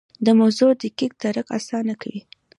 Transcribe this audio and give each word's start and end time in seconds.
د 0.25 0.27
موضوع 0.39 0.71
دقیق 0.83 1.13
درک 1.21 1.47
اسانه 1.57 1.93
کوي. 2.01 2.21